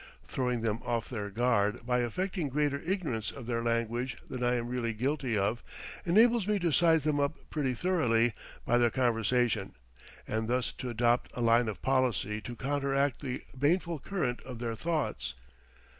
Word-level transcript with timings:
Throwing 0.27 0.61
them 0.61 0.79
off 0.83 1.09
their 1.11 1.29
guard, 1.29 1.85
by 1.85 1.99
affecting 1.99 2.49
greater 2.49 2.79
ignorance 2.79 3.29
of 3.29 3.45
their 3.45 3.61
language 3.61 4.17
than 4.27 4.43
I 4.43 4.55
am 4.55 4.67
really 4.67 4.93
guilty 4.93 5.37
of, 5.37 5.61
enables 6.07 6.47
me 6.47 6.57
to 6.57 6.71
size 6.71 7.03
them 7.03 7.19
up 7.19 7.37
pretty 7.51 7.75
thoroughly 7.75 8.33
by 8.65 8.79
their 8.79 8.89
conversation, 8.89 9.75
and 10.27 10.47
thus 10.47 10.71
to 10.79 10.89
adopt 10.89 11.29
a 11.35 11.41
line 11.41 11.67
of 11.67 11.83
policy 11.83 12.41
to 12.41 12.55
counteract 12.55 13.21
the 13.21 13.43
baneful 13.55 13.99
current 13.99 14.41
of 14.41 14.57
their 14.57 14.73
thoughts. 14.75 15.35